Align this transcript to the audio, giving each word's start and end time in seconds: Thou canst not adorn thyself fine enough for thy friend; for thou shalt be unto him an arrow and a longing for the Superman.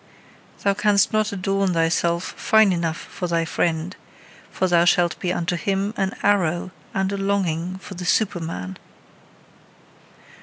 Thou 0.63 0.73
canst 0.73 1.13
not 1.13 1.31
adorn 1.31 1.73
thyself 1.73 2.33
fine 2.35 2.73
enough 2.73 2.97
for 2.97 3.27
thy 3.27 3.45
friend; 3.45 3.95
for 4.49 4.67
thou 4.67 4.83
shalt 4.83 5.19
be 5.19 5.31
unto 5.31 5.55
him 5.55 5.93
an 5.95 6.15
arrow 6.23 6.71
and 6.91 7.11
a 7.11 7.17
longing 7.17 7.77
for 7.77 7.93
the 7.93 8.05
Superman. 8.05 8.77